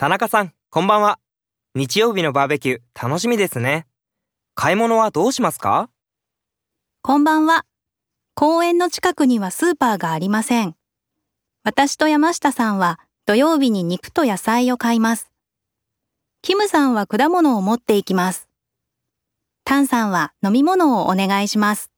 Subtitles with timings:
[0.00, 1.18] 田中さん、こんばんは。
[1.74, 3.86] 日曜日のバーベキュー、楽しみですね。
[4.54, 5.90] 買い物はどうしますか？
[7.02, 7.66] こんばんは。
[8.34, 10.74] 公園の近くにはスーパーがありません。
[11.64, 15.30] 私と山下さんは土曜日に肉と野菜を買います。
[16.40, 18.48] キムさんは果物を持っていきます。
[19.64, 21.90] タンさんは飲み物をお願いします。